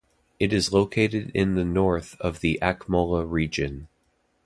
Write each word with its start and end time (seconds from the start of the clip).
It 0.39 0.51
is 0.51 0.73
located 0.73 1.29
in 1.35 1.53
the 1.53 1.63
north 1.63 2.17
of 2.19 2.39
the 2.39 2.57
Akmola 2.59 3.23
Region. 3.29 3.87